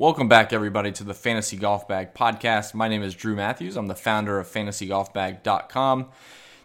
[0.00, 2.72] Welcome back, everybody, to the Fantasy Golf Bag podcast.
[2.72, 3.76] My name is Drew Matthews.
[3.76, 6.08] I'm the founder of fantasygolfbag.com.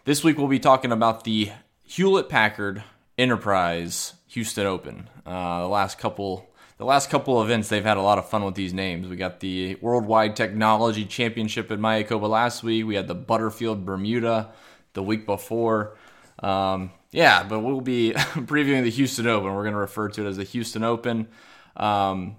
[0.06, 1.50] This week, we'll be talking about the
[1.82, 2.82] Hewlett Packard
[3.18, 5.10] Enterprise Houston Open.
[5.26, 6.48] Uh, the last couple.
[6.78, 9.06] The last couple events, they've had a lot of fun with these names.
[9.06, 12.86] We got the Worldwide Technology Championship at Mayakoba last week.
[12.86, 14.50] We had the Butterfield Bermuda
[14.94, 15.94] the week before.
[16.38, 19.52] Um, yeah, but we'll be previewing the Houston Open.
[19.52, 21.28] We're going to refer to it as the Houston Open.
[21.76, 22.36] Um,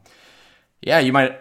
[0.82, 1.40] yeah, you might.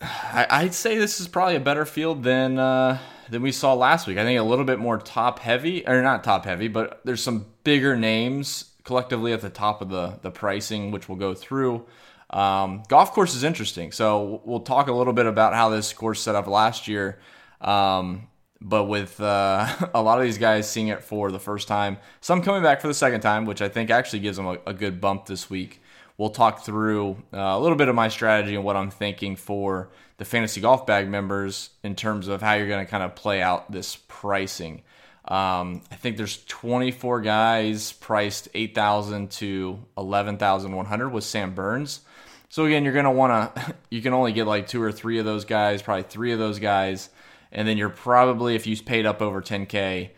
[0.00, 4.06] I, would say this is probably a better field than uh, than we saw last
[4.06, 4.18] week.
[4.18, 7.46] I think a little bit more top heavy, or not top heavy, but there's some
[7.64, 11.86] bigger names collectively at the top of the the pricing, which we'll go through.
[12.30, 16.20] Um, golf course is interesting, so we'll talk a little bit about how this course
[16.20, 17.18] set up last year.
[17.60, 18.28] Um,
[18.60, 22.42] but with uh, a lot of these guys seeing it for the first time, some
[22.42, 25.00] coming back for the second time, which I think actually gives them a, a good
[25.00, 25.82] bump this week
[26.20, 29.88] we'll talk through uh, a little bit of my strategy and what I'm thinking for
[30.18, 33.40] the fantasy golf bag members in terms of how you're going to kind of play
[33.40, 34.82] out this pricing.
[35.24, 42.02] Um, I think there's 24 guys priced 8,000 to 11,100 with Sam Burns.
[42.50, 45.20] So again, you're going to want to you can only get like two or three
[45.20, 47.08] of those guys, probably three of those guys,
[47.50, 50.10] and then you're probably if you paid up over 10k,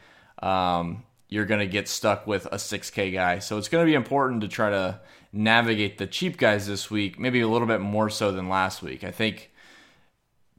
[0.42, 3.38] um, you're going to get stuck with a 6k guy.
[3.38, 5.00] So it's going to be important to try to
[5.32, 9.04] navigate the cheap guys this week, maybe a little bit more so than last week.
[9.04, 9.50] I think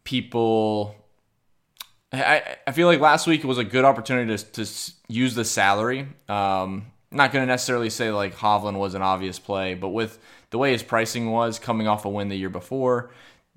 [0.03, 0.95] people.
[2.11, 4.71] I, I feel like last week was a good opportunity to, to
[5.07, 6.07] use the salary.
[6.29, 10.19] Um, not going to necessarily say like Hovland was an obvious play, but with
[10.51, 13.11] the way his pricing was coming off a win the year before,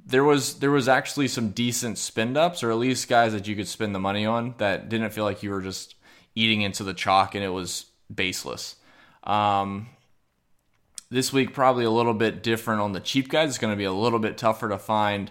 [0.07, 3.57] there was there was actually some decent spend ups, or at least guys that you
[3.57, 5.95] could spend the money on that didn't feel like you were just
[6.35, 8.77] eating into the chalk and it was baseless.
[9.25, 9.89] Um,
[11.11, 13.51] this week, probably a little bit different on the cheap guys.
[13.51, 15.31] It's going to be a little bit tougher to find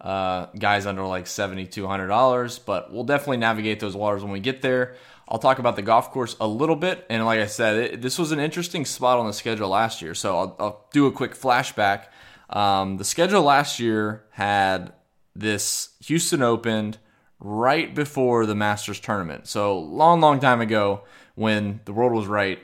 [0.00, 4.96] uh, guys under like $7,200, but we'll definitely navigate those waters when we get there.
[5.28, 7.06] I'll talk about the golf course a little bit.
[7.08, 10.14] And like I said, it, this was an interesting spot on the schedule last year.
[10.14, 12.06] So I'll, I'll do a quick flashback.
[12.50, 14.92] Um, the schedule last year had
[15.34, 16.98] this Houston opened
[17.38, 19.46] right before the Masters tournament.
[19.46, 21.02] So long, long time ago
[21.34, 22.58] when the world was right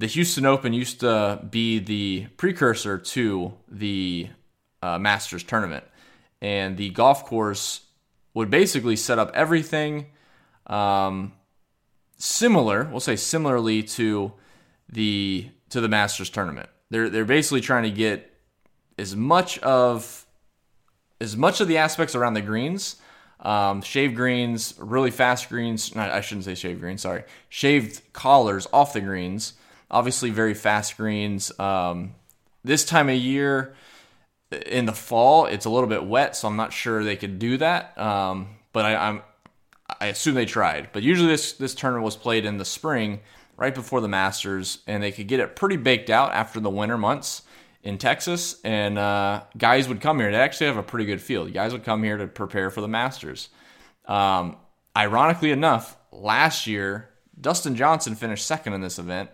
[0.00, 4.30] the Houston Open used to be the precursor to the
[4.80, 5.84] uh, Masters tournament,
[6.40, 7.82] and the golf course
[8.32, 10.06] would basically set up everything
[10.68, 11.34] um,
[12.16, 12.84] similar.
[12.84, 14.32] We'll say similarly to
[14.88, 16.70] the to the Masters tournament.
[16.88, 18.34] They're they're basically trying to get
[18.96, 20.24] as much of
[21.20, 22.96] as much of the aspects around the greens,
[23.40, 25.94] um, shaved greens, really fast greens.
[25.94, 27.02] I shouldn't say shaved greens.
[27.02, 29.52] Sorry, shaved collars off the greens
[29.90, 31.58] obviously very fast greens.
[31.58, 32.14] Um,
[32.64, 33.74] this time of year
[34.66, 37.56] in the fall, it's a little bit wet, so I'm not sure they could do
[37.58, 37.96] that.
[37.98, 39.22] Um, but I, I'm
[40.00, 40.90] I assume they tried.
[40.92, 43.20] But usually this this tournament was played in the spring,
[43.56, 46.98] right before the Masters, and they could get it pretty baked out after the winter
[46.98, 47.42] months
[47.82, 48.60] in Texas.
[48.62, 50.30] And uh, guys would come here.
[50.30, 51.52] They actually have a pretty good field.
[51.52, 53.48] Guys would come here to prepare for the Masters.
[54.06, 54.56] Um,
[54.96, 59.30] ironically enough, last year Dustin Johnson finished second in this event,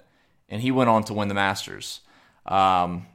[0.48, 2.00] and he went on to win the Masters.
[2.46, 3.06] Um,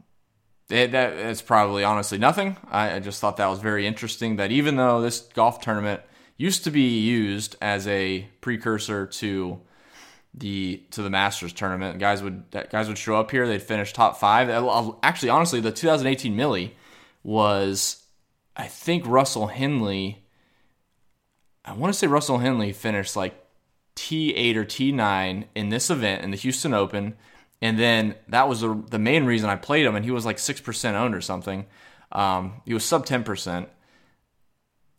[0.72, 2.58] it, probably honestly nothing.
[2.70, 6.02] I, I, just thought that was very interesting that even though this golf tournament
[6.38, 9.60] used to be used as a precursor to
[10.34, 13.48] the to the Masters tournament, guys would guys would show up here.
[13.48, 14.50] They'd finish top five.
[15.04, 16.76] Actually, honestly, the 2018 Millie
[17.24, 18.04] was,
[18.56, 20.24] I think Russell Henley.
[21.64, 23.41] I want to say Russell Henley finished like
[23.96, 27.16] T8 or T9 in this event in the Houston Open.
[27.62, 29.96] And then that was the, the main reason I played him.
[29.96, 31.66] And he was like 6% owned or something.
[32.12, 33.68] Um, he was sub 10%.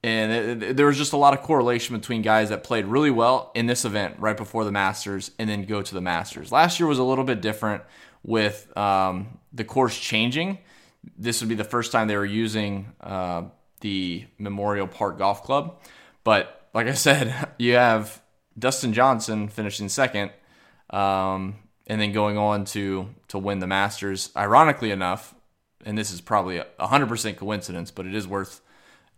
[0.04, 3.10] And it, it, there was just a lot of correlation between guys that played really
[3.10, 6.50] well in this event right before the Masters and then go to the Masters.
[6.50, 7.82] Last year was a little bit different
[8.22, 10.58] with um, the course changing.
[11.16, 13.44] This would be the first time they were using uh,
[13.80, 15.80] the Memorial Park Golf Club.
[16.24, 18.21] But like I said, you have
[18.58, 20.30] Dustin Johnson finishing second,
[20.90, 21.56] um,
[21.86, 24.30] and then going on to to win the Masters.
[24.36, 25.34] Ironically enough,
[25.84, 28.60] and this is probably a 100% coincidence, but it is worth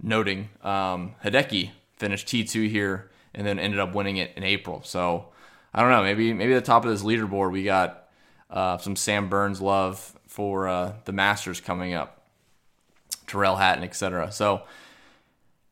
[0.03, 0.49] noting.
[0.63, 4.83] Um, Hideki finished T2 here and then ended up winning it in April.
[4.85, 5.27] So
[5.73, 8.09] I don't know, maybe maybe at the top of this leaderboard we got
[8.51, 12.23] uh, some Sam Burns love for uh, the Masters coming up,
[13.27, 14.31] Tyrrell Hatton, etc.
[14.33, 14.63] So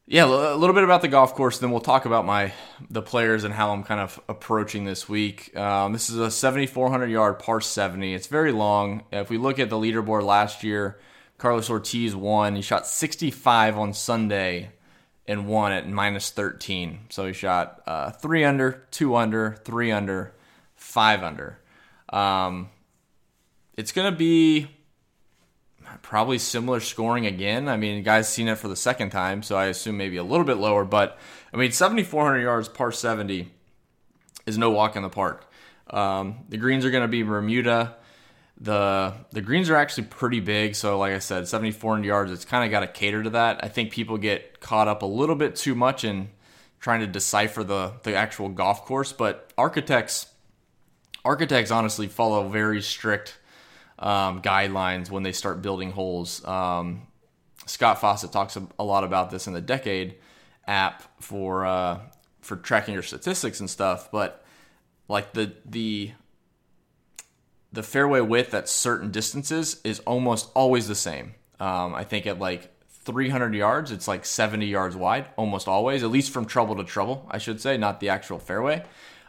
[0.07, 2.53] yeah, a little bit about the golf course, then we'll talk about my
[2.91, 5.57] the players and how I'm kind of approaching this week.
[5.57, 8.13] Um, this is a 7,400 yard par 70.
[8.13, 9.05] It's very long.
[9.13, 10.99] If we look at the leaderboard last year,
[11.39, 12.57] Carlos Ortiz won.
[12.57, 14.73] He shot 65 on Sunday
[15.27, 17.07] and won at minus 13.
[17.11, 20.35] So he shot uh, three under, two under, three under,
[20.75, 21.59] five under.
[22.09, 22.71] Um,
[23.77, 24.69] it's going to be
[26.01, 27.69] probably similar scoring again.
[27.69, 30.47] I mean, guys seen it for the second time, so I assume maybe a little
[30.47, 30.85] bit lower.
[30.85, 31.19] But
[31.53, 33.53] I mean, 7,400 yards, par 70
[34.47, 35.51] is no walk in the park.
[35.91, 37.97] Um, the greens are going to be Bermuda.
[38.59, 42.33] The the greens are actually pretty big, so like I said, 7,400 yards.
[42.33, 43.63] It's kind of got to cater to that.
[43.63, 46.31] I think people get caught up a little bit too much in
[46.79, 50.27] trying to decipher the the actual golf course, but architects
[51.25, 53.39] architects honestly follow very strict
[54.03, 56.45] um, guidelines when they start building holes.
[56.45, 57.07] Um,
[57.67, 60.17] Scott Fawcett talks a lot about this in the Decade
[60.67, 62.01] app for uh,
[62.41, 64.11] for tracking your statistics and stuff.
[64.11, 64.45] But
[65.09, 66.13] like the the
[67.73, 71.35] the fairway width at certain distances is almost always the same.
[71.61, 72.71] Um, I think at like
[73.05, 77.27] 300 yards, it's like 70 yards wide, almost always, at least from trouble to trouble,
[77.31, 78.85] I should say, not the actual fairway.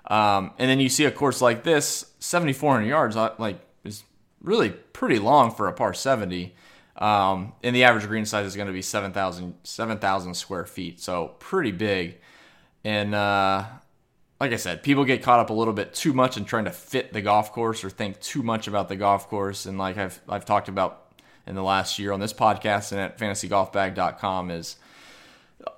[0.07, 3.59] Um, and then you see a course like this, 7,400 yards, uh, like
[4.43, 6.55] really pretty long for a par 70.
[6.95, 11.29] Um, and the average green size is going to be 7,000 7, square feet, so
[11.39, 12.19] pretty big.
[12.85, 13.65] And uh,
[14.39, 16.71] like I said, people get caught up a little bit too much in trying to
[16.71, 19.65] fit the golf course or think too much about the golf course.
[19.65, 21.13] And like I've I've talked about
[21.47, 24.75] in the last year on this podcast and at fantasygolfbag.com is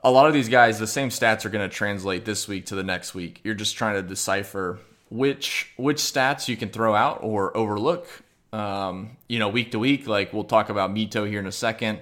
[0.03, 2.75] a lot of these guys, the same stats are going to translate this week to
[2.75, 3.41] the next week.
[3.44, 4.79] You're just trying to decipher
[5.09, 8.07] which which stats you can throw out or overlook.
[8.56, 10.07] Um, you know, week to week.
[10.07, 12.02] Like we'll talk about Mito here in a second.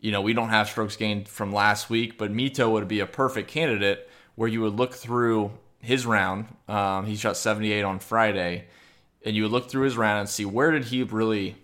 [0.00, 3.06] You know, we don't have strokes gained from last week, but Mito would be a
[3.06, 6.46] perfect candidate where you would look through his round.
[6.66, 8.64] Um, he shot 78 on Friday,
[9.24, 11.54] and you would look through his round and see where did he really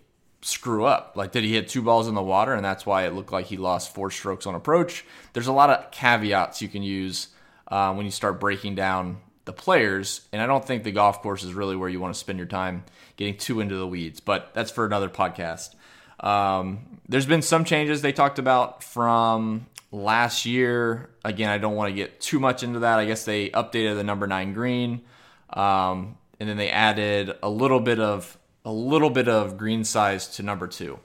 [0.41, 1.17] screw up?
[1.17, 3.47] Like, did he hit two balls in the water, and that's why it looked like
[3.47, 5.03] he lost four strokes on approach?
[5.33, 7.27] There's a lot of caveats you can use
[7.67, 9.17] uh, when you start breaking down
[9.49, 12.19] the players, and I don't think the golf course is really where you want to
[12.19, 12.83] spend your time
[13.17, 14.19] getting too into the weeds.
[14.19, 15.73] But that's for another podcast.
[16.19, 21.09] Um, there's been some changes they talked about from last year.
[21.25, 22.99] Again, I don't want to get too much into that.
[22.99, 25.01] I guess they updated the number nine green,
[25.49, 30.27] um, and then they added a little bit of a little bit of green size
[30.35, 30.99] to number two.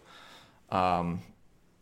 [0.69, 1.23] Um,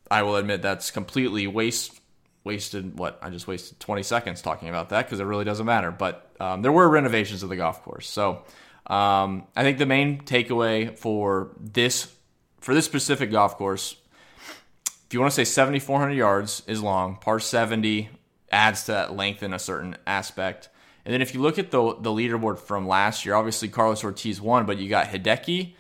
[0.09, 2.01] I will admit that's completely waste
[2.45, 2.99] wasted.
[2.99, 5.91] What I just wasted 20 seconds talking about that because it really doesn't matter.
[5.91, 8.45] But um, there were renovations of the golf course, so
[8.87, 12.13] um, I think the main takeaway for this
[12.61, 13.97] for this specific golf course
[15.13, 18.09] if you want to say 7,400 yards is long, par 70
[18.51, 20.71] adds to that length in a certain aspect.
[21.05, 24.41] And then if you look at the the leaderboard from last year, obviously Carlos Ortiz
[24.41, 25.75] won, but you got Hideki.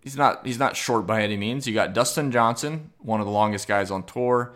[0.00, 1.66] He's not he's not short by any means.
[1.66, 4.54] You got Dustin Johnson, one of the longest guys on tour.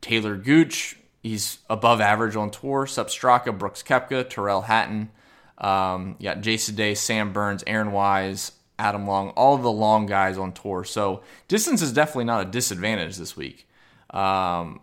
[0.00, 2.86] Taylor Gooch, he's above average on tour.
[2.86, 5.10] Sepp Straka, Brooks Koepka, Tyrrell Hatton.
[5.58, 10.38] Um, you got Jason Day, Sam Burns, Aaron Wise, Adam Long, all the long guys
[10.38, 10.84] on tour.
[10.84, 13.68] So distance is definitely not a disadvantage this week.
[14.10, 14.80] Um,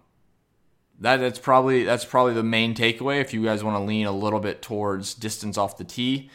[1.00, 3.22] that, that's probably that's probably the main takeaway.
[3.22, 6.30] If you guys want to lean a little bit towards distance off the tee,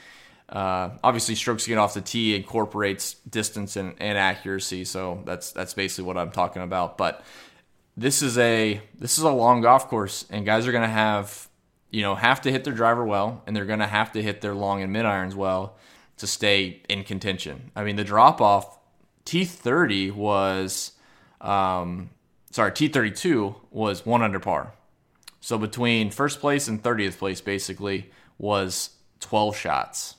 [0.49, 4.85] uh, obviously strokes get off the tee incorporates distance and, and accuracy.
[4.85, 6.99] So that's that's basically what I'm talking about.
[6.99, 7.23] But
[7.97, 11.49] this is a this is a long golf course, and guys are going to have
[11.91, 14.41] you know have to hit their driver well, and they're going to have to hit
[14.41, 15.77] their long and mid irons well
[16.21, 17.71] to stay in contention.
[17.75, 18.79] I mean, the drop off
[19.25, 20.93] T30 was,
[21.41, 22.11] um,
[22.51, 24.75] sorry, T32 was one under par.
[25.41, 30.17] So between first place and 30th place, basically, was 12 shots.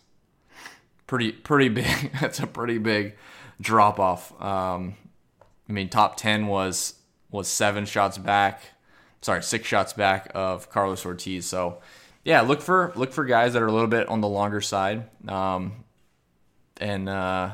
[1.06, 2.12] Pretty, pretty big.
[2.20, 3.16] That's a pretty big
[3.60, 4.32] drop off.
[4.42, 4.96] Um,
[5.70, 6.96] I mean, top 10 was
[7.32, 8.62] was seven shots back.
[9.22, 11.46] Sorry, six shots back of Carlos Ortiz.
[11.46, 11.80] So,
[12.24, 15.08] yeah, look for look for guys that are a little bit on the longer side.
[15.28, 15.84] Um,
[16.78, 17.52] and uh,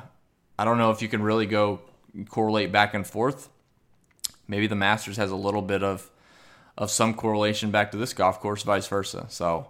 [0.57, 1.81] I don't know if you can really go
[2.29, 3.49] correlate back and forth.
[4.47, 6.09] Maybe the Masters has a little bit of
[6.77, 9.25] of some correlation back to this golf course, vice versa.
[9.29, 9.67] So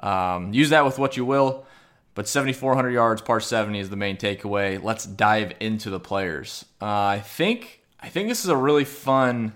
[0.00, 1.66] um, use that with what you will.
[2.14, 4.82] But 7,400 yards, par 70 is the main takeaway.
[4.82, 6.64] Let's dive into the players.
[6.80, 9.52] Uh, I think I think this is a really fun,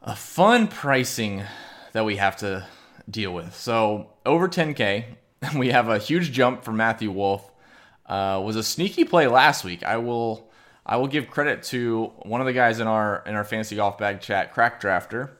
[0.00, 1.42] a fun pricing
[1.92, 2.66] that we have to
[3.08, 3.54] deal with.
[3.54, 5.04] So over 10k,
[5.56, 7.50] we have a huge jump for Matthew Wolff.
[8.06, 9.82] uh, was a sneaky play last week.
[9.84, 10.50] I will
[10.84, 13.98] I will give credit to one of the guys in our in our fantasy golf
[13.98, 15.30] bag chat, Crack Drafter,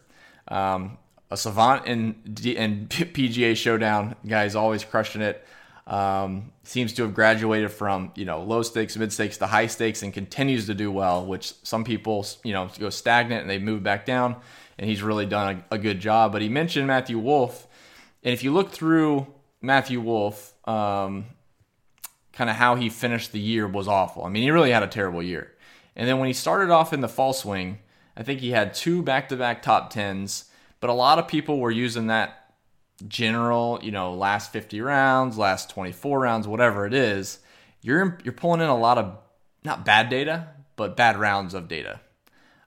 [0.49, 0.99] um,
[1.31, 4.15] a savant in in PGA Showdown.
[4.27, 5.45] Guys always crushing it.
[5.87, 10.03] Um, seems to have graduated from you know low stakes, mid stakes to high stakes,
[10.03, 11.27] and continues to do well.
[11.27, 14.37] Which some people you know go stagnant and they move back down,
[14.79, 16.33] and he's really done a, a good job.
[16.33, 17.67] But he mentioned Matthew Wolff,
[18.23, 19.27] and if you look through
[19.61, 21.27] Matthew Wolff, um,
[22.33, 24.25] kind of how he finished the year was awful.
[24.25, 25.53] I mean, he really had a terrible year.
[25.95, 27.79] And then when he started off in the fall swing,
[28.17, 30.47] I think he had two back to back top tens,
[30.81, 32.42] but a lot of people were using that
[33.09, 37.39] general, you know, last 50 rounds, last 24 rounds, whatever it is.
[37.81, 39.19] You're, you're pulling in a lot of
[39.65, 42.01] not bad data, but bad rounds of data.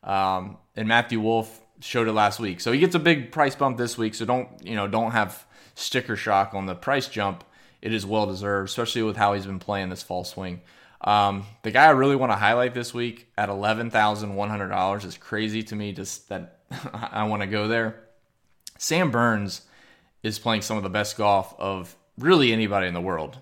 [0.03, 2.59] Um, and Matthew Wolff showed it last week.
[2.61, 4.15] So he gets a big price bump this week.
[4.15, 7.43] So don't, you know, don't have sticker shock on the price jump.
[7.81, 10.61] It is well deserved, especially with how he's been playing this fall swing.
[11.01, 14.69] Um, the guy I really want to highlight this week at eleven thousand one hundred
[14.69, 15.91] dollars is crazy to me.
[15.91, 16.61] Just that
[16.93, 18.03] I want to go there.
[18.79, 19.61] Sam Burns
[20.25, 23.37] is playing some of the best golf of really anybody in the world.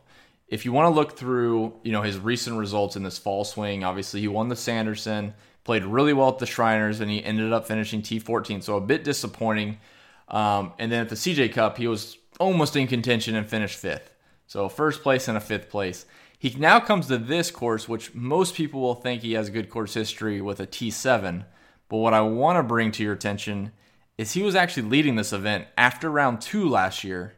[0.50, 3.86] If you want to look through, you know, his recent results in this fall swing,
[3.86, 7.66] obviously he won the Sanderson, played really well at the Shriners, and he ended up
[7.68, 8.62] finishing T14.
[8.62, 9.80] So a bit disappointing.
[10.28, 14.14] Um, and then at the CJ Cup, he was almost in contention and finished fifth.
[14.46, 16.06] So first place and a fifth place.
[16.38, 19.94] He now comes to this course, which most people will think he has good course
[19.94, 21.46] history with a T7.
[21.88, 23.72] But what I want to bring to your attention
[24.18, 27.36] is he was actually leading this event after round two last year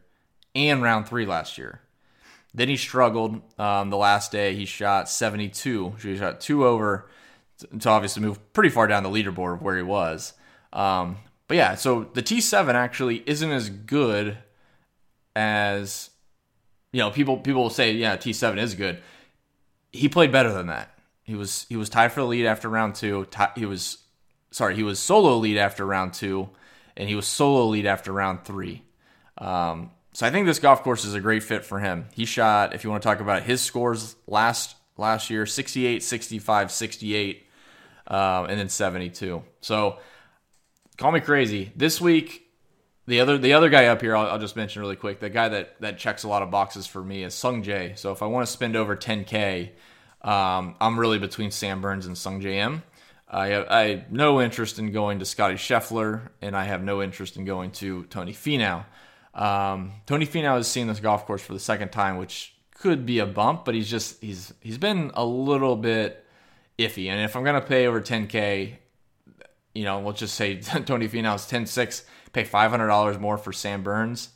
[0.53, 1.81] and round three last year.
[2.53, 4.55] Then he struggled um, the last day.
[4.55, 5.95] He shot 72.
[6.01, 7.09] He shot two over
[7.79, 10.33] to obviously move pretty far down the leaderboard of where he was.
[10.71, 11.17] Um,
[11.47, 14.37] but yeah, so the T7 actually isn't as good
[15.35, 16.09] as
[16.91, 19.01] you know, people people will say, yeah, T7 is good.
[19.91, 20.97] He played better than that.
[21.23, 23.27] He was he was tied for the lead after round two.
[23.55, 23.97] He was
[24.51, 26.49] sorry, he was solo lead after round two,
[26.97, 28.83] and he was solo lead after round three.
[29.37, 32.05] Um, so I think this golf course is a great fit for him.
[32.13, 36.71] He shot, if you want to talk about his scores last last year, 68, 65,
[36.71, 37.45] 68,
[38.07, 39.43] um, and then 72.
[39.59, 39.99] So
[40.97, 41.73] call me crazy.
[41.75, 42.43] This week,
[43.07, 45.19] the other the other guy up here, I'll, I'll, just mention really quick.
[45.19, 47.97] The guy that that checks a lot of boxes for me is Sungjae.
[47.97, 49.71] So if I want to spend over 10k,
[50.21, 52.83] um, I'm really between Sam Burns and Sungjae Im.
[53.27, 57.01] I have, I have no interest in going to Scotty Scheffler, and I have no
[57.01, 58.85] interest in going to Tony Finau.
[59.33, 63.19] Um, Tony Finau has seen this golf course for the second time, which could be
[63.19, 66.25] a bump, but he's just he's he's been a little bit
[66.77, 67.09] iffy.
[67.09, 68.75] And if I'm gonna pay over 10k,
[69.73, 73.81] you know, let's just say Tony Finau's 10-6 pay five hundred dollars more for Sam
[73.81, 74.29] Burns,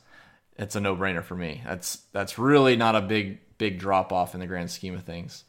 [0.56, 1.62] it's a no brainer for me.
[1.64, 5.44] That's that's really not a big big drop off in the grand scheme of things.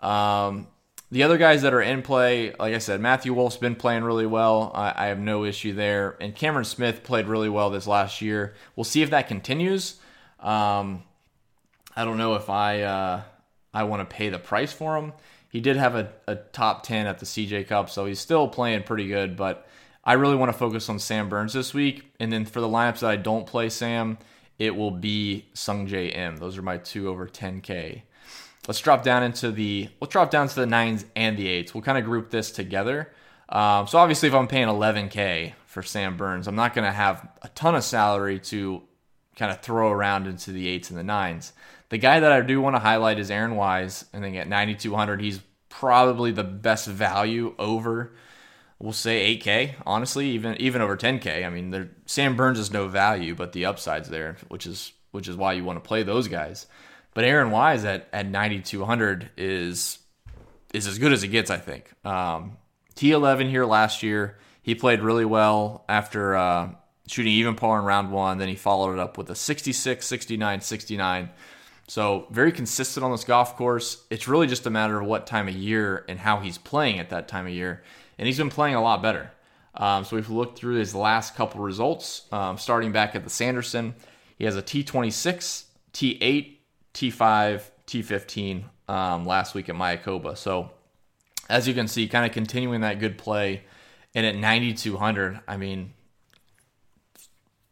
[0.00, 0.68] Um,
[1.12, 4.24] the other guys that are in play, like I said, Matthew Wolff's been playing really
[4.24, 4.72] well.
[4.74, 8.54] I, I, have no issue there, and Cameron Smith played really well this last year.
[8.74, 10.00] We'll see if that continues.
[10.40, 11.02] Um,
[11.94, 13.22] I don't know if I uh,
[13.74, 15.12] I want to pay the price for him.
[15.50, 18.84] He did have a, a top ten at the CJ Cup, so he's still playing
[18.84, 19.68] pretty good, but
[20.02, 22.10] I really want to focus on Sam Burns this week.
[22.20, 24.16] And then for the lineups that I don't play Sam,
[24.58, 26.38] it will be Sungjae Im.
[26.38, 28.00] Those are my two over 10K.
[28.68, 31.74] Let's drop down into the let's drop down to the nines and the eights.
[31.74, 33.12] We'll kind of group this together.
[33.48, 37.28] Um, so obviously, if I'm paying 11K for Sam Burns, I'm not going to have
[37.42, 38.82] a ton of salary to
[39.36, 41.52] kind of throw around into the eights and the nines.
[41.90, 44.06] The guy that I do want to highlight is Aaron Wise.
[44.12, 48.12] and then at 9,200, he's probably the best value over
[48.82, 49.74] we'll say 8K.
[49.86, 51.46] Honestly, even even over 10K.
[51.46, 55.36] I mean, Sam Burns is no value, but the upside's there, which is which is
[55.36, 56.66] why you want to play those guys.
[57.14, 59.98] But Aaron Wise at at 9200 is
[60.72, 61.92] is as good as it gets, I think.
[62.04, 62.56] Um,
[62.96, 66.70] T11 here last year, he played really well after uh,
[67.06, 68.38] shooting even par in round one.
[68.38, 71.30] Then he followed it up with a 66, 69, 69.
[71.88, 74.04] So very consistent on this golf course.
[74.08, 77.10] It's really just a matter of what time of year and how he's playing at
[77.10, 77.82] that time of year
[78.18, 79.32] and he's been playing a lot better.
[79.74, 83.94] Um, so we've looked through his last couple results, um, starting back at the Sanderson,
[84.38, 86.56] he has a T26, T8,
[86.94, 90.36] T5, T15 um, last week at Mayakoba.
[90.36, 90.70] So
[91.48, 93.62] as you can see, kind of continuing that good play.
[94.14, 95.92] And at 9200, I mean,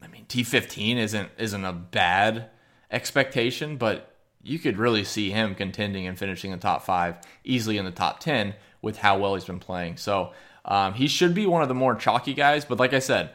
[0.03, 2.51] I mean T15 isn't isn't a bad
[2.91, 7.77] expectation, but you could really see him contending and finishing in the top five, easily
[7.77, 9.99] in the top 10 with how well he's been playing.
[9.99, 10.33] So
[10.65, 13.31] um, he should be one of the more chalky guys, but like I said,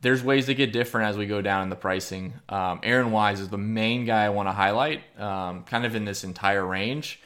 [0.00, 2.34] there's ways to get different as we go down in the pricing.
[2.48, 6.04] Um, Aaron Wise is the main guy I want to highlight, um, kind of in
[6.04, 7.20] this entire range.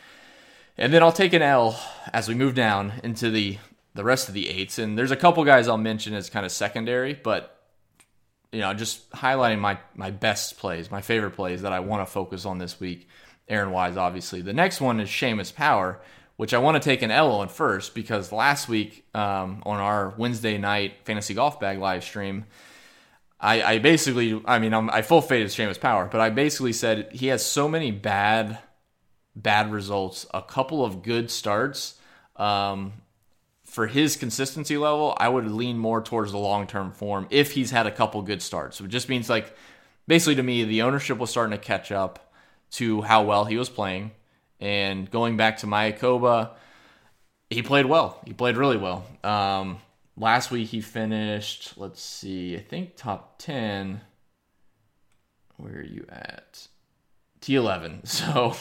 [0.78, 1.78] And then I'll take an L
[2.12, 3.58] as we move down into the
[3.94, 4.78] the rest of the eights.
[4.78, 7.56] And there's a couple guys I'll mention as kind of secondary, but
[8.52, 12.10] you know, just highlighting my my best plays, my favorite plays that I want to
[12.10, 13.08] focus on this week.
[13.48, 14.42] Aaron Wise, obviously.
[14.42, 16.00] The next one is Seamus Power,
[16.40, 20.14] which I want to take an L on first because last week um, on our
[20.16, 22.46] Wednesday night fantasy golf bag live stream,
[23.38, 27.10] I, I basically, I mean, I'm, I full faded Seamus Power, but I basically said
[27.12, 28.58] he has so many bad,
[29.36, 31.98] bad results, a couple of good starts.
[32.36, 32.94] Um,
[33.66, 37.70] for his consistency level, I would lean more towards the long term form if he's
[37.70, 38.78] had a couple good starts.
[38.78, 39.54] So it just means like
[40.08, 42.32] basically to me, the ownership was starting to catch up
[42.70, 44.12] to how well he was playing.
[44.60, 46.50] And going back to Mayakoba,
[47.48, 48.20] he played well.
[48.26, 49.04] He played really well.
[49.24, 49.78] Um,
[50.16, 54.00] last week he finished, let's see, I think top 10.
[55.56, 56.68] Where are you at?
[57.40, 58.06] T11.
[58.06, 58.56] So,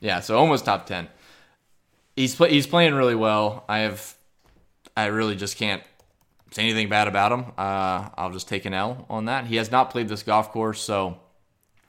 [0.00, 1.08] yeah, so almost top 10.
[2.16, 3.64] He's play, he's playing really well.
[3.68, 4.16] I have
[4.96, 5.82] I really just can't
[6.50, 7.46] say anything bad about him.
[7.56, 9.46] Uh, I'll just take an L on that.
[9.46, 11.18] He has not played this golf course, so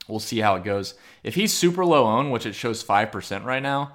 [0.08, 0.94] we'll see how it goes.
[1.22, 3.92] If he's super low owned, which it shows five percent right now,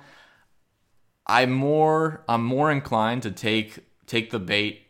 [1.25, 4.83] I'm more I'm more inclined to take take the bait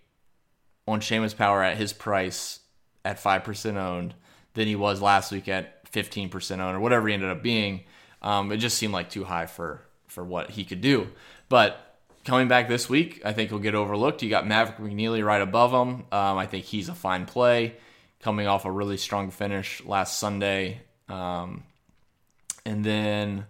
[0.87, 2.59] on Seamus Power at his price
[3.03, 4.13] at five percent owned
[4.53, 7.83] than he was last week at fifteen percent owned or whatever he ended up being.
[8.21, 11.07] Um, it just seemed like too high for for what he could do,
[11.49, 11.85] but
[12.25, 14.21] coming back this week, I think he'll get overlooked.
[14.21, 16.05] You got Maverick McNealy right above him.
[16.11, 17.75] Um, I think he's a fine play,
[18.19, 20.81] coming off a really strong finish last Sunday.
[21.09, 21.63] Um,
[22.65, 23.45] and then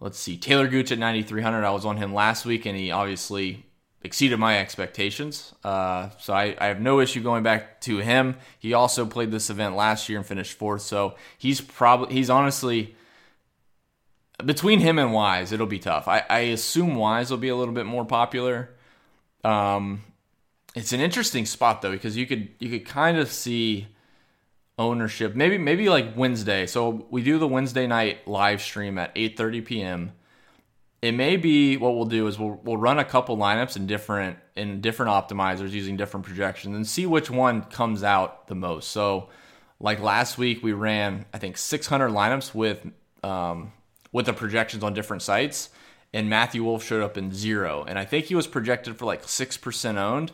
[0.00, 1.64] let's see, Taylor Gooch at 9,300.
[1.64, 3.64] I was on him last week, and he obviously
[4.02, 5.52] exceeded my expectations.
[5.64, 8.36] Uh, so I, I, have no issue going back to him.
[8.58, 10.82] He also played this event last year and finished fourth.
[10.82, 12.94] So he's probably he's honestly
[14.44, 16.08] between him and Wise, it'll be tough.
[16.08, 18.70] I, I assume Wise will be a little bit more popular.
[19.42, 20.02] Um,
[20.74, 23.88] it's an interesting spot though because you could you could kind of see
[24.78, 26.66] ownership maybe maybe like Wednesday.
[26.66, 30.12] So we do the Wednesday night live stream at 8:30 p.m.
[31.02, 34.38] It may be what we'll do is we'll we'll run a couple lineups in different
[34.54, 38.90] in different optimizers using different projections and see which one comes out the most.
[38.90, 39.28] So
[39.80, 42.86] like last week we ran I think 600 lineups with
[43.22, 43.72] um,
[44.12, 45.70] with the projections on different sites,
[46.12, 47.84] and Matthew Wolff showed up in zero.
[47.86, 50.32] And I think he was projected for like 6% owned.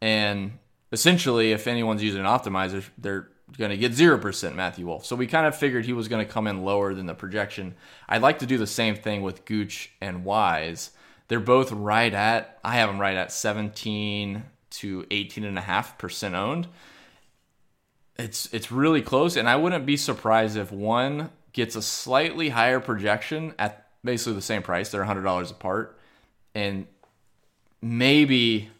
[0.00, 0.58] And
[0.90, 5.06] essentially, if anyone's using an optimizer, they're going to get 0% Matthew Wolff.
[5.06, 7.74] So we kind of figured he was going to come in lower than the projection.
[8.08, 10.90] I'd like to do the same thing with Gooch and Wise.
[11.28, 16.68] They're both right at, I have them right at 17 to 18.5% owned.
[18.18, 22.80] It's, it's really close, and I wouldn't be surprised if one gets a slightly higher
[22.80, 24.90] projection at basically the same price.
[24.90, 25.98] They're $100 apart.
[26.54, 26.86] And
[27.80, 28.70] maybe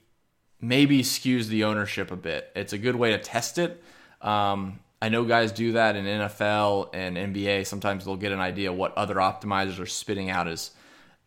[0.60, 2.50] maybe skews the ownership a bit.
[2.54, 3.82] It's a good way to test it.
[4.20, 7.66] Um, I know guys do that in NFL and NBA.
[7.66, 10.72] Sometimes they'll get an idea what other optimizers are spitting out as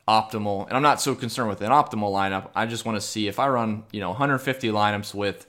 [0.07, 0.67] optimal.
[0.67, 2.49] And I'm not so concerned with an optimal lineup.
[2.55, 5.47] I just want to see if I run, you know, 150 lineups with,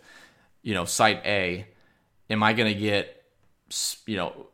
[0.63, 1.67] you know, site A,
[2.31, 3.25] am I going to get,
[4.07, 4.47] you know,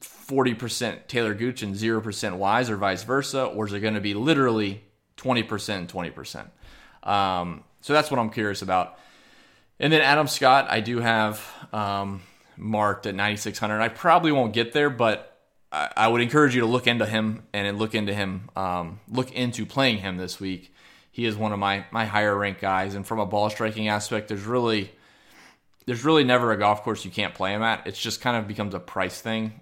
[0.00, 3.44] 40% Taylor Gooch and 0% Wise or vice versa?
[3.44, 4.84] Or is it going to be literally
[5.18, 7.08] 20% and 20%?
[7.08, 8.98] Um, so that's what I'm curious about.
[9.80, 12.22] And then Adam Scott, I do have um,
[12.58, 13.80] marked at 9,600.
[13.80, 15.38] I probably won't get there, but
[15.70, 19.32] I, I, would encourage you to look into him and look into him, um, look
[19.32, 20.74] into playing him this week.
[21.10, 24.28] He is one of my my higher ranked guys, and from a ball striking aspect,
[24.28, 24.92] there's really
[25.86, 27.86] there's really never a golf course you can't play him at.
[27.86, 29.60] It's just kind of becomes a price thing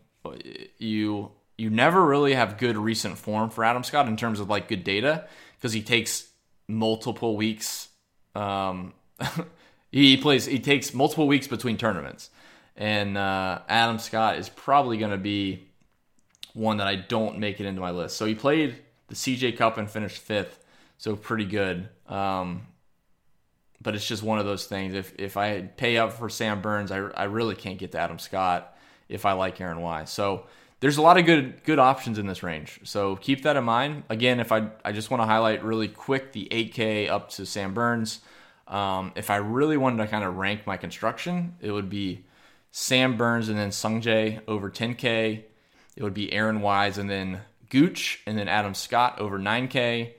[0.78, 4.68] you you never really have good recent form for Adam Scott in terms of like
[4.68, 6.28] good data because he takes
[6.68, 7.88] multiple weeks.
[8.34, 8.92] Um,
[9.90, 10.44] he plays.
[10.46, 12.30] He takes multiple weeks between tournaments,
[12.76, 15.68] and uh, Adam Scott is probably going to be
[16.54, 18.16] one that I don't make it into my list.
[18.16, 18.76] So he played
[19.08, 20.64] the CJ Cup and finished fifth,
[20.98, 21.88] so pretty good.
[22.08, 22.66] Um,
[23.80, 24.94] but it's just one of those things.
[24.94, 28.18] If if I pay up for Sam Burns, I, I really can't get to Adam
[28.18, 28.76] Scott
[29.08, 30.10] if I like Aaron Wise.
[30.10, 30.46] So
[30.80, 32.80] there's a lot of good good options in this range.
[32.84, 34.04] So keep that in mind.
[34.08, 37.74] Again, if I I just want to highlight really quick the 8K up to Sam
[37.74, 38.20] Burns.
[38.66, 42.24] Um, if I really wanted to kind of rank my construction, it would be
[42.70, 45.42] Sam Burns and then Sungjae over 10K.
[45.96, 50.12] It would be Aaron Wise and then Gooch and then Adam Scott over 9K.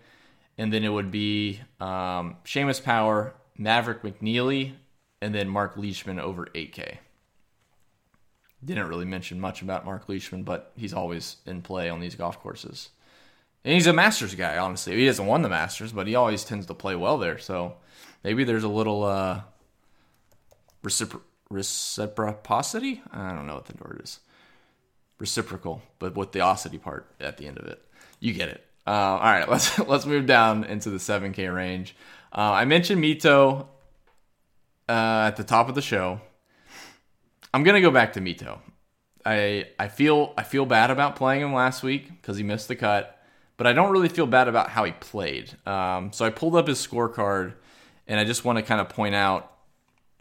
[0.57, 4.73] And then it would be um, Seamus Power, Maverick McNealy,
[5.21, 6.97] and then Mark Leishman over 8K
[8.63, 12.39] didn't really mention much about Mark Leishman, but he's always in play on these golf
[12.39, 12.89] courses.
[13.63, 14.95] And he's a Masters guy, honestly.
[14.95, 17.37] He hasn't won the Masters, but he always tends to play well there.
[17.37, 17.75] So
[18.23, 19.41] maybe there's a little uh,
[20.83, 23.01] recipro- reciprocity.
[23.11, 24.19] I don't know what the word is.
[25.19, 27.81] Reciprocal, but with the osity part at the end of it.
[28.19, 28.63] You get it.
[28.85, 31.95] Uh, all right, let's let's move down into the 7K range.
[32.31, 33.67] Uh, I mentioned Mito
[34.87, 36.21] uh, at the top of the show.
[37.53, 38.59] I'm gonna go back to Mito.
[39.25, 42.75] I I feel I feel bad about playing him last week because he missed the
[42.75, 43.19] cut,
[43.57, 45.51] but I don't really feel bad about how he played.
[45.65, 47.53] Um, so I pulled up his scorecard,
[48.07, 49.56] and I just want to kind of point out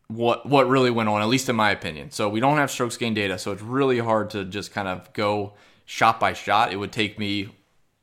[0.08, 2.10] what what really went on, at least in my opinion.
[2.10, 5.12] So we don't have strokes gain data, so it's really hard to just kind of
[5.12, 6.72] go shot by shot.
[6.72, 7.48] It would take me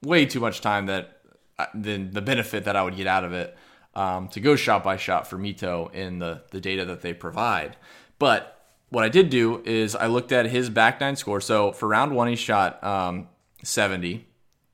[0.01, 1.19] way too much time that
[1.57, 3.55] uh, than the benefit that I would get out of it
[3.95, 7.77] um, to go shot by shot for Mito in the the data that they provide.
[8.19, 8.53] But
[8.89, 11.41] what I did do is I looked at his back nine score.
[11.41, 13.27] So for round one, he shot um,
[13.63, 14.27] 70.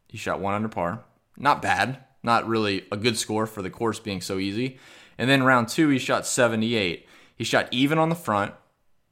[0.09, 1.03] He shot one under par.
[1.37, 1.99] Not bad.
[2.21, 4.77] Not really a good score for the course being so easy.
[5.17, 7.07] And then round two, he shot 78.
[7.39, 8.53] He shot even on the front,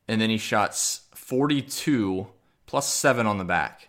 [0.08, 0.76] and then he shot
[1.16, 2.28] 42
[2.66, 3.88] plus seven on the back.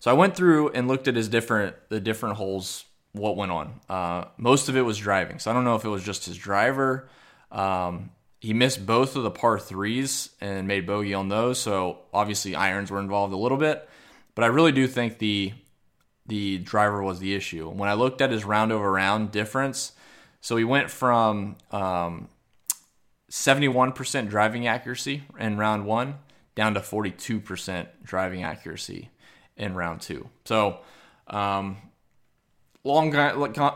[0.00, 2.84] So I went through and looked at his different the different holes.
[3.12, 3.80] What went on?
[3.88, 5.38] Uh, most of it was driving.
[5.38, 7.08] So I don't know if it was just his driver.
[7.50, 11.58] Um, he missed both of the par threes and made bogey on those.
[11.58, 13.88] So obviously irons were involved a little bit,
[14.34, 15.54] but I really do think the
[16.26, 17.70] the driver was the issue.
[17.70, 19.92] When I looked at his round over round difference,
[20.40, 22.28] so he went from um,
[23.30, 26.16] 71% driving accuracy in round one
[26.54, 29.10] down to 42% driving accuracy
[29.56, 30.28] in round two.
[30.44, 30.80] So,
[31.26, 31.76] um,
[32.84, 33.10] long,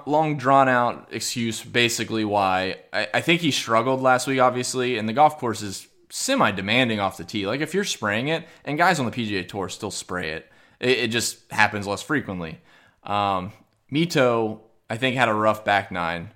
[0.06, 5.08] long drawn out excuse basically why I, I think he struggled last week, obviously, and
[5.08, 7.46] the golf course is semi demanding off the tee.
[7.46, 10.98] Like if you're spraying it, and guys on the PGA Tour still spray it, it,
[10.98, 12.60] it just happens less frequently.
[13.02, 13.52] Um,
[13.92, 16.30] Mito, I think, had a rough back nine,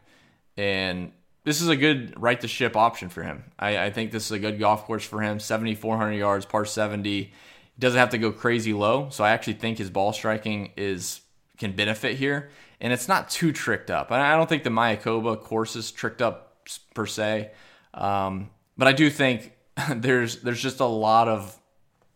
[0.56, 1.12] and
[1.44, 3.44] this is a good right to ship option for him.
[3.58, 5.38] I, I think this is a good golf course for him.
[5.38, 7.10] 7,400 yards, par 70.
[7.10, 7.30] He
[7.78, 11.20] doesn't have to go crazy low, so I actually think his ball striking is
[11.58, 14.10] can benefit here, and it's not too tricked up.
[14.10, 17.52] And I don't think the Mayakoba course is tricked up per se,
[17.92, 19.52] um, but I do think
[19.90, 21.56] there's there's just a lot of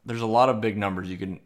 [0.06, 1.40] there's a lot of big numbers you can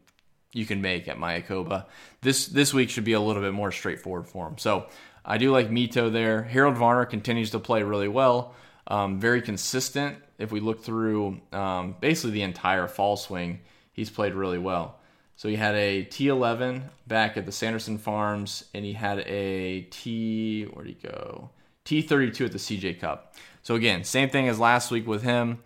[0.53, 1.87] you can make at Mayakoba.
[2.21, 4.59] This this week should be a little bit more straightforward for him.
[4.59, 4.87] So
[5.25, 6.43] I do like Mito there.
[6.43, 8.55] Harold Varner continues to play really well,
[8.87, 10.19] um, very consistent.
[10.39, 13.61] If we look through um, basically the entire fall swing,
[13.93, 14.99] he's played really well.
[15.37, 20.65] So he had a T11 back at the Sanderson Farms, and he had a T
[20.65, 21.51] where'd he go?
[21.85, 23.35] T32 at the CJ Cup.
[23.63, 25.59] So again, same thing as last week with him.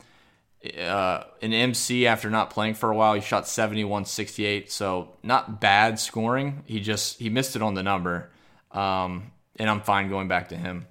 [0.78, 4.70] Uh, an MC after not playing for a while, he shot 71 68.
[4.70, 6.62] So not bad scoring.
[6.66, 8.30] He just he missed it on the number.
[8.72, 10.86] Um, and I'm fine going back to him.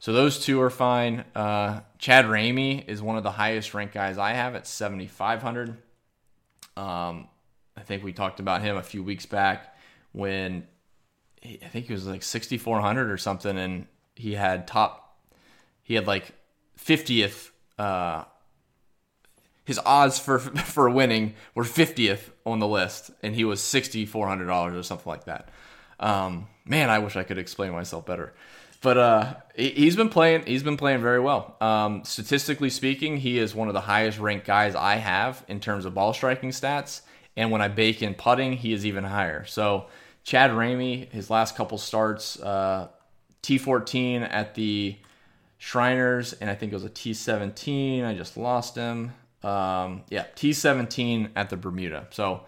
[0.00, 1.24] So those two are fine.
[1.34, 5.76] Uh, Chad Ramey is one of the highest ranked guys I have at 7,500.
[6.76, 7.28] Um,
[7.76, 9.76] I think we talked about him a few weeks back
[10.12, 10.66] when
[11.42, 15.18] he, I think he was like 6,400 or something, and he had top,
[15.82, 16.32] he had like
[16.78, 17.50] 50th.
[17.78, 18.24] Uh,
[19.64, 24.82] his odds for for winning were 50th on the list, and he was $6,400 or
[24.82, 25.50] something like that.
[26.00, 28.34] Um, man, I wish I could explain myself better.
[28.80, 30.46] But uh, he's been playing.
[30.46, 31.56] He's been playing very well.
[31.60, 35.84] Um, statistically speaking, he is one of the highest ranked guys I have in terms
[35.84, 37.00] of ball striking stats.
[37.36, 39.44] And when I bake in putting, he is even higher.
[39.46, 39.86] So
[40.22, 42.88] Chad Ramey, his last couple starts, uh,
[43.42, 44.96] T14 at the
[45.58, 48.04] Shriners, and I think it was a T17.
[48.04, 49.12] I just lost him.
[49.42, 52.06] Um, yeah, T17 at the Bermuda.
[52.10, 52.42] So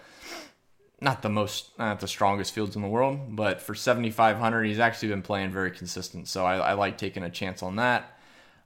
[1.00, 5.08] not the most, not the strongest fields in the world, but for 7,500, he's actually
[5.08, 6.28] been playing very consistent.
[6.28, 8.18] So I, I like taking a chance on that.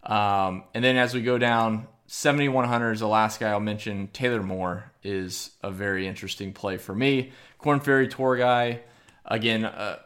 [0.03, 4.09] Um, and then as we go down, 7,100 is the last guy I'll mention.
[4.13, 7.33] Taylor Moore is a very interesting play for me.
[7.59, 8.81] Korn Ferry Tour guy.
[9.25, 9.99] Again, uh,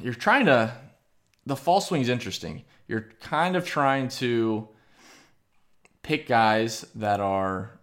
[0.00, 0.74] you're trying to,
[1.44, 2.64] the fall swing is interesting.
[2.86, 4.68] You're kind of trying to
[6.02, 7.78] pick guys that are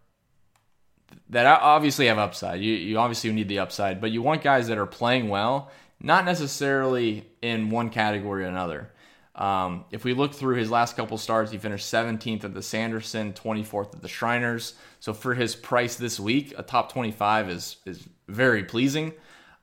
[1.30, 2.62] that obviously have upside.
[2.62, 6.26] You you obviously need the upside, but you want guys that are playing well, not
[6.26, 8.92] necessarily in one category or another.
[9.34, 13.32] Um, if we look through his last couple starts, he finished 17th at the Sanderson,
[13.32, 14.74] 24th at the Shriners.
[15.00, 19.14] So for his price this week, a top 25 is is very pleasing.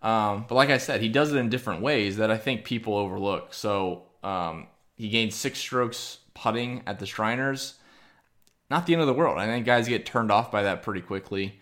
[0.01, 2.97] Um, but like I said, he does it in different ways that I think people
[2.97, 3.53] overlook.
[3.53, 7.75] So um, he gained six strokes putting at the Shriners
[8.71, 9.39] not the end of the world.
[9.39, 11.59] I think guys get turned off by that pretty quickly.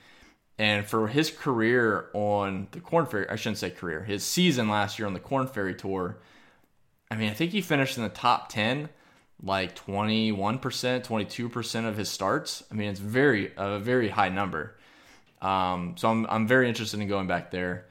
[0.59, 4.99] And for his career on the Korn Ferry, I shouldn't say career, his season last
[4.99, 6.19] year on the Korn Ferry Tour,
[7.11, 8.88] I mean, I think he finished in the top 10,
[9.42, 12.64] like 21%, 22% of his starts.
[12.71, 14.77] I mean, it's very a very high number.
[15.42, 17.87] Um, so I'm I'm very interested in going back there.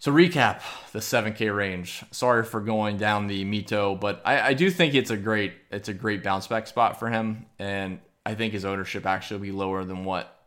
[0.00, 0.60] So recap
[0.92, 2.04] the 7K range.
[2.10, 5.88] Sorry for going down the Mito, but I, I do think it's a great it's
[5.88, 9.52] a great bounce back spot for him, and I think his ownership actually will be
[9.52, 10.44] lower than what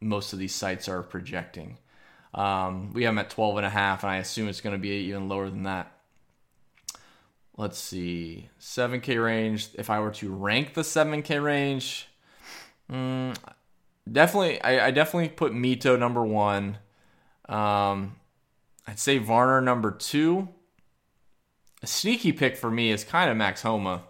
[0.00, 1.78] most of these sites are projecting.
[2.34, 4.80] Um, we have him at 12 and a half, and I assume it's going to
[4.80, 5.92] be even lower than that.
[7.56, 9.70] Let's see, 7K range.
[9.74, 12.08] If I were to rank the 7K range,
[12.92, 13.34] mm,
[14.10, 16.76] definitely, I, I, definitely put Mito number one.
[17.48, 18.16] Um,
[18.86, 20.48] I'd say Varner number two.
[21.82, 24.02] A sneaky pick for me is kind of Max Homa.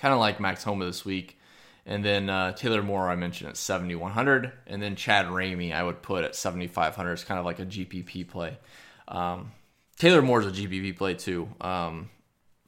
[0.00, 1.38] Kind of like Max Homa this week.
[1.86, 4.52] And then uh, Taylor Moore, I mentioned at 7,100.
[4.66, 7.12] And then Chad Ramey, I would put at 7,500.
[7.12, 8.58] It's kind of like a GPP play.
[9.08, 9.52] Um,
[9.96, 11.48] Taylor Moore's a GPP play too.
[11.60, 12.10] Um,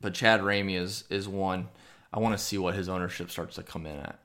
[0.01, 1.69] but Chad Ramey is, is one.
[2.13, 4.19] I want to see what his ownership starts to come in at.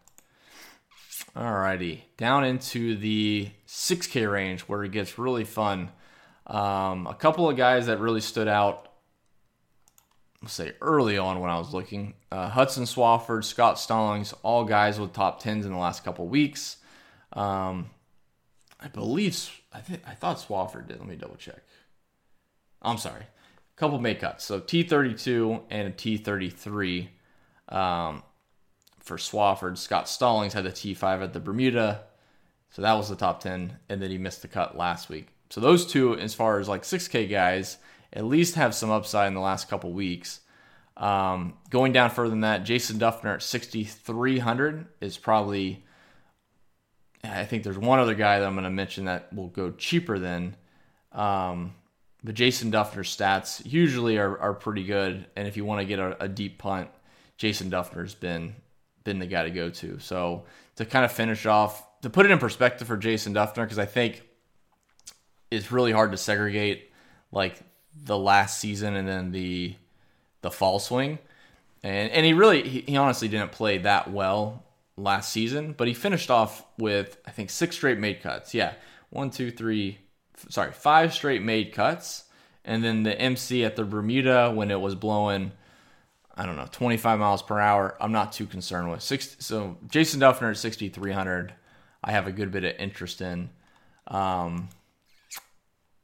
[1.36, 2.02] Alrighty.
[2.18, 5.92] Down into the 6K range where it gets really fun.
[6.48, 8.90] Um, a couple of guys that really stood out,
[10.42, 15.00] let's say early on when I was looking uh, Hudson Swafford, Scott Stallings, all guys
[15.00, 16.78] with top 10s in the last couple weeks.
[17.34, 17.90] Um,
[18.80, 21.00] I believe, I, think, I thought Swafford did.
[21.00, 21.64] Let me double check.
[22.82, 23.22] I'm sorry.
[23.22, 24.44] A couple make cuts.
[24.46, 27.08] So T32 and a T33
[27.70, 28.22] um,
[29.00, 29.78] for Swafford.
[29.78, 32.04] Scott Stallings had the T5 at the Bermuda.
[32.70, 33.78] So that was the top 10.
[33.90, 35.30] And then he missed the cut last week.
[35.56, 37.78] So those two, as far as like 6K guys,
[38.12, 40.42] at least have some upside in the last couple weeks.
[40.98, 45.86] Um, going down further than that, Jason Dufner at 6,300 is probably.
[47.24, 50.20] I think there's one other guy that I'm going to mention that will go cheaper
[50.20, 50.58] than.
[51.14, 51.74] Um,
[52.22, 56.00] but Jason Dufner's stats usually are, are pretty good, and if you want to get
[56.00, 56.90] a, a deep punt,
[57.38, 58.56] Jason Dufner's been
[59.06, 60.00] been the guy to go to.
[60.00, 60.44] So
[60.76, 63.86] to kind of finish off, to put it in perspective for Jason Dufner, because I
[63.86, 64.22] think
[65.52, 66.92] it's really hard to segregate
[67.32, 67.60] like
[68.04, 69.76] the last season and then the
[70.42, 71.20] the fall swing.
[71.84, 74.64] And and he really he, he honestly didn't play that well
[74.98, 78.54] last season, but he finished off with I think six straight made cuts.
[78.54, 78.74] Yeah.
[79.10, 80.00] One, two, three,
[80.50, 82.24] sorry, five straight made cuts.
[82.64, 85.52] And then the MC at the Bermuda when it was blowing,
[86.36, 87.96] I don't know, 25 miles per hour.
[88.02, 89.04] I'm not too concerned with.
[89.04, 91.54] Six, so Jason Dufner at 6,300,
[92.04, 93.52] I have a good bit of interest in.
[94.08, 94.70] Um,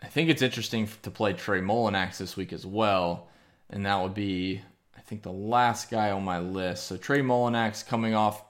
[0.01, 3.27] I think it's interesting to play Trey Mullinax this week as well,
[3.69, 4.61] and that would be
[4.97, 6.87] I think the last guy on my list.
[6.87, 8.43] So Trey Mullinax coming off,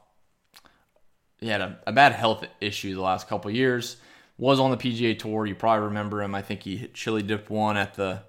[1.39, 3.97] he had a, a bad health issue the last couple years.
[4.37, 5.45] Was on the PGA Tour.
[5.45, 6.33] You probably remember him.
[6.33, 8.23] I think he hit chili dip one at the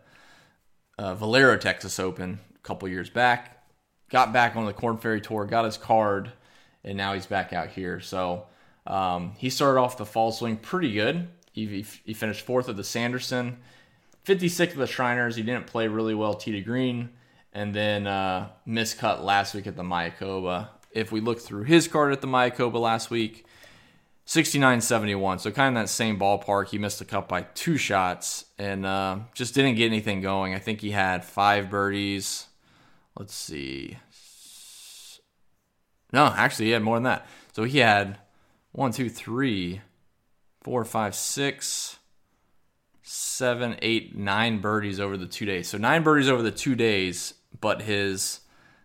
[0.98, 3.64] uh, Valero Texas Open a couple years back.
[4.10, 6.30] Got back on the Korn Ferry Tour, got his card,
[6.84, 8.00] and now he's back out here.
[8.00, 8.46] So
[8.86, 11.28] um, he started off the fall swing pretty good.
[11.52, 13.58] He, he finished fourth at the Sanderson,
[14.26, 15.36] 56th at the Shriners.
[15.36, 17.10] He didn't play really well tee to green,
[17.52, 20.68] and then uh, miscut last week at the Mayakoba.
[20.90, 23.46] If we look through his card at the Mayakoba last week,
[24.26, 25.40] 69-71.
[25.40, 26.68] So kind of that same ballpark.
[26.68, 30.54] He missed the cut by two shots and uh, just didn't get anything going.
[30.54, 32.46] I think he had five birdies.
[33.18, 33.98] Let's see.
[36.12, 37.26] No, actually, he had more than that.
[37.52, 38.18] So he had
[38.70, 39.80] one, two, three
[40.62, 41.98] four, five, six,
[43.02, 45.68] seven, eight, nine birdies over the two days.
[45.68, 48.40] So nine birdies over the two days, but his,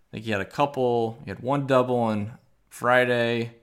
[0.09, 2.33] I think he had a couple, he had one double on
[2.69, 3.53] Friday,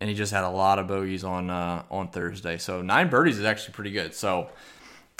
[0.00, 2.58] and he just had a lot of bogeys on uh, on Thursday.
[2.58, 4.14] So nine birdies is actually pretty good.
[4.14, 4.50] So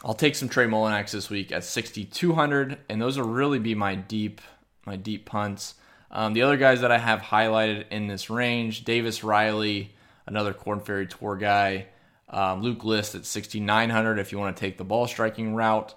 [0.04, 3.94] I'll take some Trey Mullinax this week at 6,200, and those will really be my
[3.94, 4.40] deep
[4.84, 5.74] my deep punts.
[6.10, 9.94] Um, the other guys that I have highlighted in this range, Davis Riley
[10.26, 11.86] another Korn Ferry Tour guy.
[12.28, 15.94] Um, Luke List at 6,900 if you want to take the ball striking route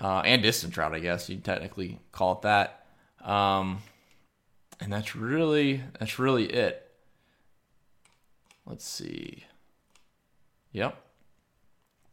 [0.00, 2.86] uh, and distance route, I guess you technically call it that.
[3.22, 3.82] Um,
[4.80, 6.82] and that's really that's really it.
[8.66, 9.44] Let's see.
[10.72, 10.96] Yep.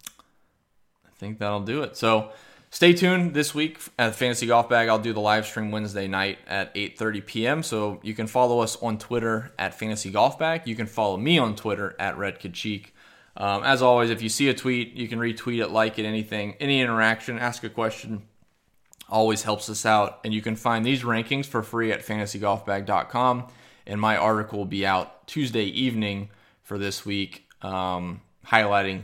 [0.09, 1.97] I think that'll do it.
[1.97, 2.31] So
[2.73, 4.89] stay tuned this week at Fantasy Golf Bag.
[4.89, 7.63] I'll do the live stream Wednesday night at 8:30 p.m.
[7.63, 10.63] So you can follow us on Twitter at Fantasy Golf Bag.
[10.65, 12.93] You can follow me on Twitter at Red Cheek.
[13.37, 16.55] Um, as always, if you see a tweet, you can retweet it, like it, anything,
[16.59, 18.23] any interaction, ask a question.
[19.09, 20.19] Always helps us out.
[20.23, 23.47] And you can find these rankings for free at fantasygolfbag.com.
[23.85, 26.29] And my article will be out Tuesday evening
[26.63, 29.03] for this week, um, highlighting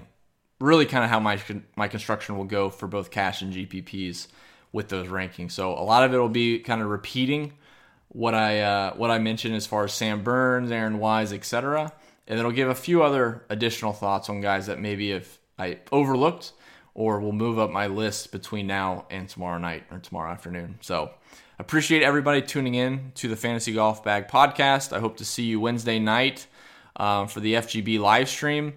[0.59, 1.39] really kind of how my
[1.75, 4.27] my construction will go for both cash and GPPs
[4.71, 5.51] with those rankings.
[5.51, 7.53] So a lot of it will be kind of repeating
[8.09, 11.91] what I uh, what I mentioned as far as Sam Burns, Aaron Wise, etc.
[12.27, 16.53] And it'll give a few other additional thoughts on guys that maybe if I overlooked
[16.93, 20.77] or will move up my list between now and tomorrow night or tomorrow afternoon.
[20.81, 21.11] So
[21.57, 24.95] appreciate everybody tuning in to the Fantasy Golf Bag podcast.
[24.95, 26.45] I hope to see you Wednesday night
[26.97, 28.73] um, for the FGB live stream.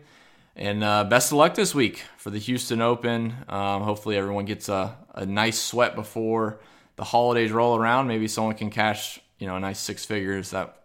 [0.54, 3.34] And uh, best of luck this week for the Houston Open.
[3.48, 6.60] Um, hopefully, everyone gets a, a nice sweat before
[6.96, 8.06] the holidays roll around.
[8.06, 10.50] Maybe someone can cash you know a nice six figures.
[10.50, 10.84] That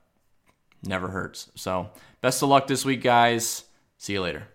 [0.83, 1.51] never hurts.
[1.55, 1.89] So
[2.21, 3.65] best of luck this week, guys.
[3.97, 4.47] See you later.